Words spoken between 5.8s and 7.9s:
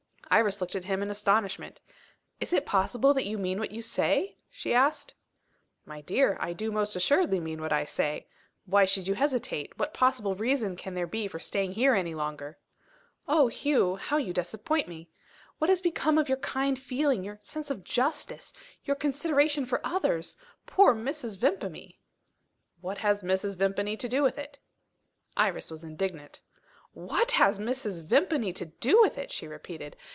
"My dear, I do most assuredly mean what I